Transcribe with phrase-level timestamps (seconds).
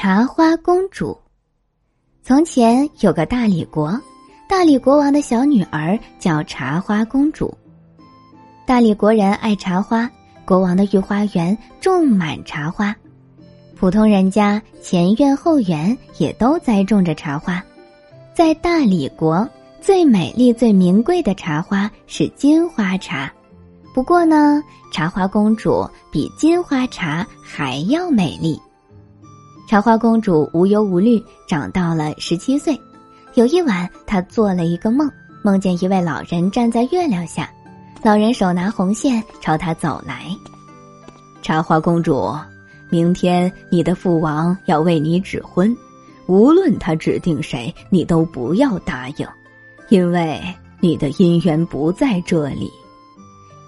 [0.00, 1.18] 茶花公主。
[2.22, 4.00] 从前有个大理国，
[4.48, 7.52] 大理国王的小女儿叫茶花公主。
[8.64, 10.08] 大理国人爱茶花，
[10.44, 12.94] 国王的御花园种满茶花，
[13.74, 17.60] 普通人家前院后园也都栽种着茶花。
[18.32, 19.44] 在大理国，
[19.80, 23.32] 最美丽、最名贵的茶花是金花茶。
[23.92, 24.62] 不过呢，
[24.92, 28.62] 茶花公主比金花茶还要美丽。
[29.68, 32.80] 茶花公主无忧无虑，长到了十七岁。
[33.34, 35.10] 有一晚，她做了一个梦，
[35.42, 37.50] 梦见一位老人站在月亮下，
[38.02, 40.24] 老人手拿红线朝她走来。
[41.42, 42.34] 茶花公主，
[42.88, 45.76] 明天你的父王要为你指婚，
[46.26, 49.28] 无论他指定谁，你都不要答应，
[49.90, 50.40] 因为
[50.80, 52.70] 你的姻缘不在这里。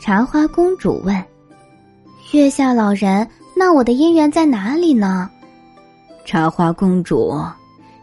[0.00, 1.14] 茶花公主问
[2.32, 5.30] ：“月下老人，那我的姻缘在哪里呢？”
[6.30, 7.36] 茶花公主，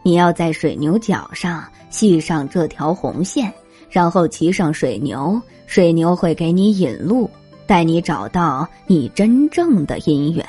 [0.02, 3.50] 你要在水牛角上系上这条红线，
[3.88, 7.30] 然后骑上水牛，水牛会给你引路，
[7.66, 10.44] 带你找到你真正的姻缘。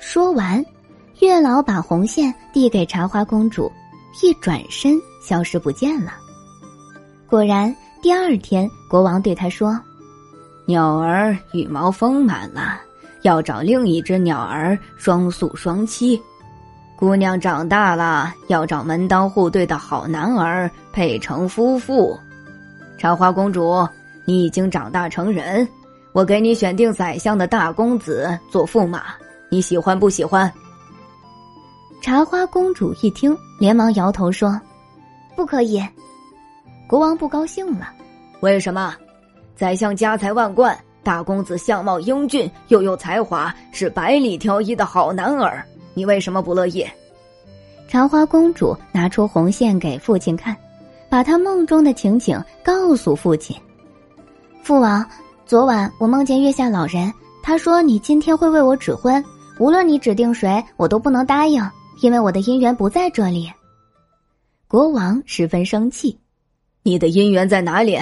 [0.00, 0.66] 说完，
[1.20, 3.70] 月老把红线递给茶花公主，
[4.20, 6.12] 一转身消失不见了。
[7.28, 7.72] 果然。
[8.02, 9.80] 第二天，国王对他说
[10.66, 12.80] ：“鸟儿羽毛丰满了，
[13.26, 16.18] 要找另一只鸟儿双宿双栖。
[16.94, 22.16] 姑娘长大了，要找门当户对的好男儿配成夫妇。
[22.96, 23.86] 茶花公主，
[24.24, 25.68] 你已经长大成人，
[26.12, 29.02] 我给你选定宰相的大公子做驸马，
[29.50, 30.50] 你喜欢不喜欢？”
[32.00, 34.58] 茶花公主一听，连忙摇头说
[35.34, 35.84] ：“不可以。”
[36.86, 37.88] 国王不高兴了，
[38.38, 38.94] 为什么？
[39.56, 46.84] 宰相家财万贯，大公子相貌英俊，又有才华，是百里挑一的好男儿，你为什么不乐意？
[47.86, 50.56] 茶花公主拿出红线给父亲看，
[51.08, 53.56] 把她梦中的情景告诉父亲。
[54.64, 55.08] 父王，
[55.46, 59.24] 昨晚我梦见月下老人，他说你今天会为我指婚，
[59.60, 61.62] 无论你指定谁，我都不能答应，
[62.02, 63.48] 因为我的姻缘不在这里。
[64.66, 66.18] 国王十分生气。
[66.82, 67.96] 你的姻缘在哪里？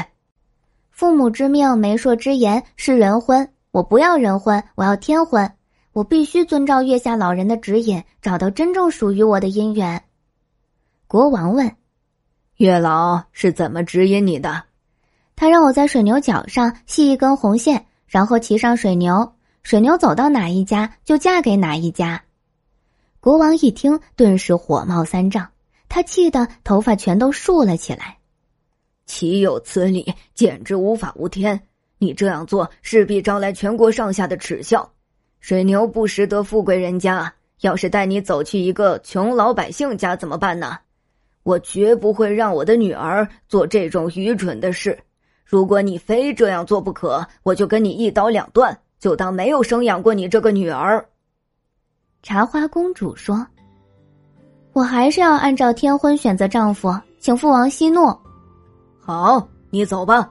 [0.94, 5.50] 父母之命，媒妁之言是人婚，我不要人婚，我要天婚。
[5.93, 10.05] 我必须遵照月下老人的指引，找到真正属于我的姻缘。
[11.09, 11.75] 国王问
[12.59, 14.62] ：“月老是怎么指引你的？”
[15.34, 19.34] 他让我在水牛角上系一根红线，然后骑上水牛，
[19.65, 22.22] 水牛走到哪一家就嫁给哪一家。
[23.19, 25.49] 国王一听，顿时火冒三丈，
[25.88, 28.19] 他气得头发全都竖了起来。
[29.07, 30.13] 岂有此理！
[30.35, 31.61] 简直无法无天！
[31.99, 34.91] 你这样做势必招来全国上下的耻笑。
[35.41, 40.79] 水牛不识得富贵人家，要是带你走去一个穷老百姓家怎么办呢？
[41.43, 44.99] 我绝不会让我的女儿做这种愚蠢的事。
[45.45, 51.07] 如果你非这样做不可，我就跟你一刀两断，就当没有生养过你这个女儿。
[52.23, 53.47] 茶花公主说
[54.73, 58.11] ：“我还是要按照天婚选择丈夫，请父王息怒。”
[59.07, 60.27] 好，你走吧。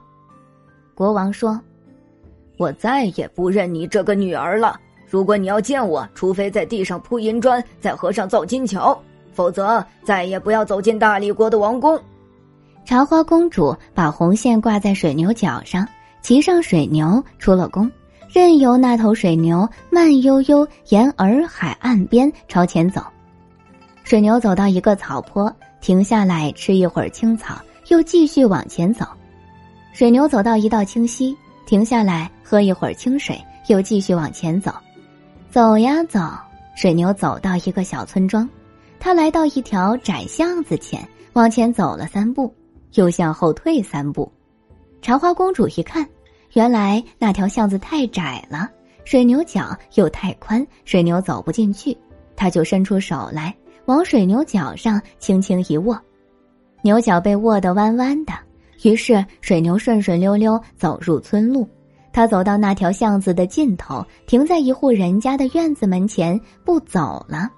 [0.96, 1.60] 国王说
[2.58, 4.76] ：“我再也不认你这个女儿了。
[5.08, 9.00] 如果你要见我，除非在地上铺银砖，在河上造金桥，
[9.32, 11.96] 否则再也不要走进大理国的王宫。”
[12.84, 15.86] 茶花公主把红线挂在水牛角上，
[16.20, 17.88] 骑上水牛出了宫，
[18.28, 23.00] 任由那头水牛慢悠悠沿洱海岸边朝前走。
[24.02, 25.48] 水牛走到一个草坡，
[25.80, 27.54] 停下来吃一会儿青草。
[27.88, 29.06] 又继续往前走，
[29.92, 31.36] 水牛走到一道清溪，
[31.66, 34.72] 停下来喝一会儿清水，又继续往前走。
[35.50, 36.20] 走呀走，
[36.74, 38.48] 水牛走到一个小村庄，
[38.98, 42.52] 他来到一条窄巷子前，往前走了三步，
[42.94, 44.30] 又向后退三步。
[45.02, 46.08] 茶花公主一看，
[46.54, 48.68] 原来那条巷子太窄了，
[49.04, 51.96] 水牛角又太宽，水牛走不进去，
[52.34, 53.54] 她就伸出手来，
[53.84, 56.00] 往水牛角上轻轻一握。
[56.84, 58.34] 牛角被握得弯弯的，
[58.82, 61.66] 于是水牛顺顺溜溜走入村路。
[62.12, 67.50] 他走到那条巷子的尽头，停在一户人家的院子门前，不走了。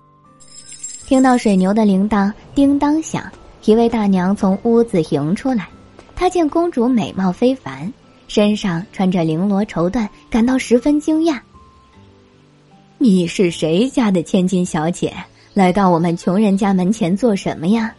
[1.09, 3.25] 听到水牛的铃铛叮当响，
[3.65, 5.67] 一位大娘从屋子迎出来。
[6.15, 7.93] 她见公主美貌非凡，
[8.29, 11.41] 身上穿着绫罗绸缎，感到十分惊讶。
[12.97, 15.13] 你是谁家的千金小姐？
[15.53, 17.93] 来到我们穷人家门前做什么呀？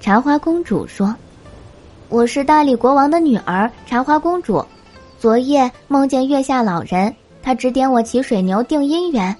[0.00, 1.14] 茶花公主说
[2.08, 4.64] ：“我是大理国王的女儿，茶花公主。
[5.18, 9.36] 昨夜梦见月下老人，他指点我骑水牛定姻缘。”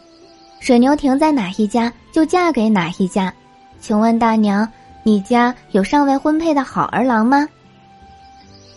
[0.61, 3.33] 水牛停在哪一家，就嫁给哪一家。
[3.81, 4.69] 请问大娘，
[5.03, 7.49] 你家有尚未婚配的好儿郎吗？”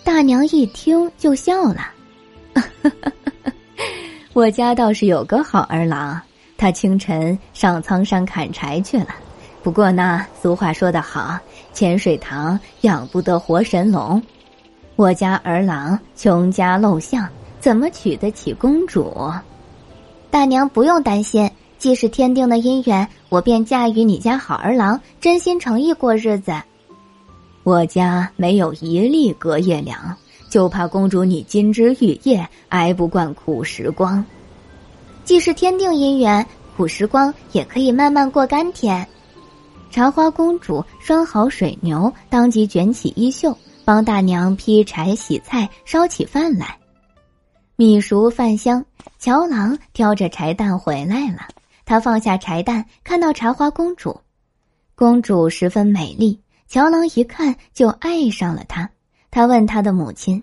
[0.06, 1.82] 大娘一听就笑了，
[4.32, 6.18] 我家倒是有个好儿郎，
[6.58, 9.08] 他清晨上苍山砍柴去了。
[9.64, 11.40] 不过呢，俗话说得好，
[11.72, 14.22] 浅水塘养不得活神龙。
[14.98, 17.26] 我家儿郎穷家陋巷，
[17.62, 19.32] 怎么娶得起公主？
[20.30, 21.50] 大娘不用担心，
[21.80, 26.52] 既是天定的姻缘，我便嫁与你家好儿郎，真心诚意过日子。
[27.64, 30.14] 我家没有一粒隔夜粮，
[30.50, 34.24] 就怕公主你金枝玉叶挨不惯苦时光。
[35.24, 36.46] 既是天定姻缘，
[36.76, 39.08] 苦时光也可以慢慢过甘甜。
[39.94, 43.56] 茶花公主拴好水牛，当即卷起衣袖，
[43.86, 46.76] 帮大娘劈柴、洗菜、烧起饭来。
[47.76, 48.84] 米熟饭香，
[49.20, 51.48] 乔郎挑着柴担回来了。
[51.86, 54.20] 他放下柴担，看到茶花公主，
[54.96, 56.42] 公主十分美丽。
[56.68, 58.90] 乔郎一看就爱上了她，
[59.30, 60.42] 他问他的母亲：“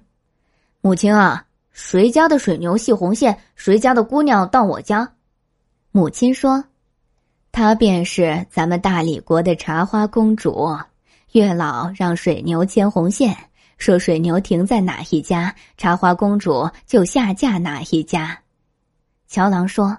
[0.80, 3.36] 母亲啊，谁家的水牛系红线？
[3.56, 5.12] 谁家的姑娘到我家？”
[5.90, 6.62] 母亲说
[7.52, 10.68] ：“她便是咱们大理国的茶花公主。
[11.32, 13.36] 月老让水牛牵红线，
[13.78, 18.38] 说水牛停在哪一家，茶花公主就下嫁哪一家。”
[19.28, 19.96] 乔郎说：“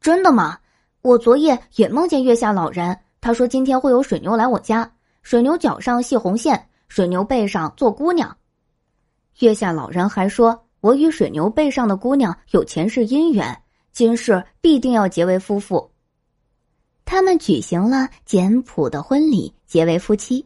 [0.00, 0.58] 真的吗？
[1.02, 4.88] 我昨夜也梦见月下老人，他说今天会有水牛来我家。”
[5.22, 8.36] 水牛脚上系红线，水牛背上坐姑娘。
[9.40, 13.62] 月下老人还说，我与水牛背上的姑娘有前世姻缘，
[13.92, 15.90] 今世必定要结为夫妇。
[17.10, 20.44] 他们举行了简朴的婚礼，结为夫妻。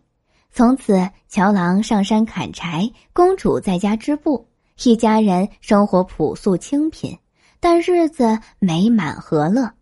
[0.53, 4.47] 从此，乔郎上山砍柴，公主在家织布，
[4.85, 7.19] 一家人生活朴素清贫，
[7.59, 9.73] 但日子美满和乐。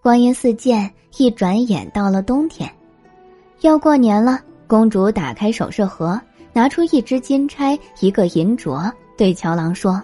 [0.00, 2.74] 光阴似箭，一转眼到了冬天。
[3.60, 6.18] 要过年了，公主打开首饰盒，
[6.54, 10.02] 拿出一只金钗，一个银镯，对乔郎说：“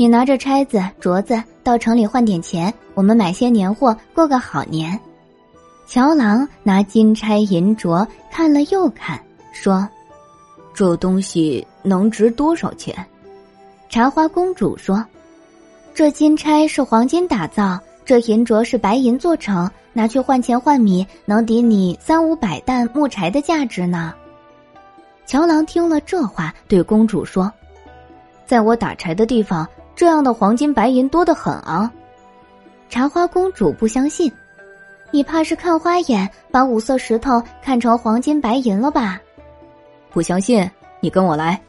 [0.00, 4.98] 你拿着钗子、镯子到城里换点钱，我们买些年货，过个好年。”
[5.86, 9.86] 乔郎拿金钗银镯看了又看，说
[10.72, 12.96] ：“这东西能值多少钱？”
[13.90, 15.04] 茶花公主说
[15.92, 24.14] ：“这金钗是黄金打造。”这银镯是白银做成，拿去换钱换米，能抵你三五百担木柴的价值呢。
[25.26, 27.52] 乔郎听了这话，对公主说
[28.48, 31.92] ：“在我打柴的地方，这样的黄金白银多得很啊。”
[32.88, 34.30] 茶花公主不相信，
[35.10, 39.20] 你怕是看花眼，把五色石头看成黄金白银了吧？
[40.10, 40.68] 不相信，
[41.00, 41.60] 你跟我来。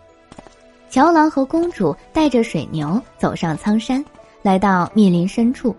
[0.90, 4.04] 乔郎和公主带着水牛走上苍山，
[4.42, 5.76] 来到密林深处。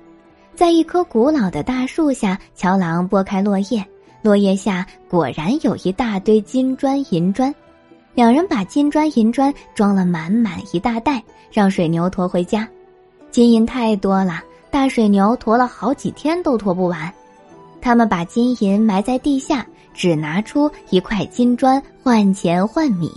[0.54, 3.84] 在一棵古老的大树下，乔郎拨开落叶，
[4.22, 7.52] 落叶下果然有一大堆金砖银砖。
[8.14, 12.69] 两人把金砖银砖装了满满一大袋，让水牛驮回家。
[13.31, 17.12] 金银太多了，大水牛驮了好几天都驮不完。
[17.81, 23.11] 他们把金银埋在地下，只拿出一块金砖换钱换米。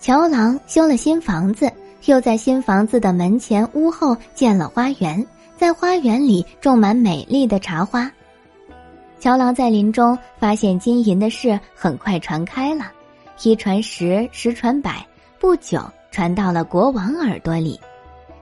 [0.00, 1.70] 乔郎修了新房子，
[2.06, 5.24] 又在新房子的门前屋后建了花园。
[5.56, 8.10] 在花园里种满美丽的茶花。
[9.20, 12.90] 乔郎在林中发现金银的事很快传开了，
[13.42, 15.04] 一传十，十传百，
[15.38, 17.78] 不久传到了国王耳朵里。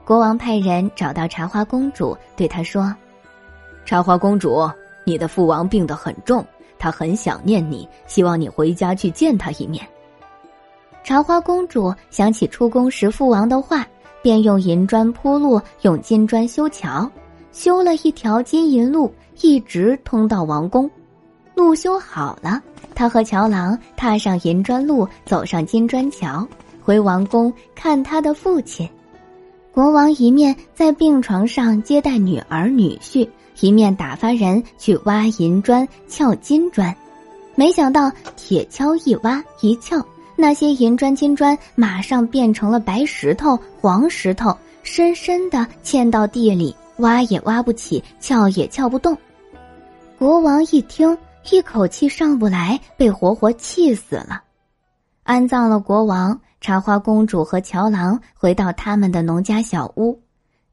[0.05, 2.93] 国王派人找到茶花公主，对她说
[3.85, 4.69] ：“茶花公主，
[5.03, 6.45] 你的父王病得很重，
[6.77, 9.85] 他很想念你，希望你回家去见他一面。”
[11.03, 13.85] 茶花公主想起出宫时父王的话。
[14.21, 17.11] 便用银砖铺路，用金砖修桥，
[17.51, 20.89] 修了一条金银路，一直通到王宫。
[21.55, 22.61] 路修好了，
[22.95, 26.47] 他和乔郎踏上银砖路，走上金砖桥，
[26.81, 28.87] 回王宫看他的父亲。
[29.71, 33.27] 国王一面在病床上接待女儿女婿，
[33.59, 36.95] 一面打发人去挖银砖、撬金砖。
[37.55, 40.03] 没想到铁锹一挖一撬。
[40.35, 49.15] 那些银砖、金砖马上变成了白石头、黄石头，深深的嵌到地里，挖也挖不起，撬也撬不动。
[50.17, 51.15] 国王一听，
[51.51, 54.43] 一口气上不来，被活活气死了。
[55.23, 60.21] 安葬了国王，茶花公主和乔郎回到他们的农家小屋，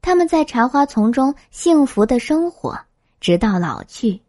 [0.01, 2.79] 他们在茶花丛中幸福的生活，
[3.19, 4.21] 直到老去。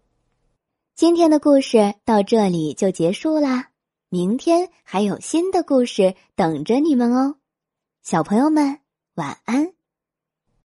[0.95, 3.69] 今天的故事到这里就结束啦。
[4.09, 7.37] 明天还有新的故事等着你们哦，
[8.03, 8.79] 小朋友们
[9.15, 9.73] 晚安。